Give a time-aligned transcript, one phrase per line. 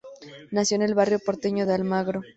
[0.49, 2.21] Nació en el barrio porteño de Almagro.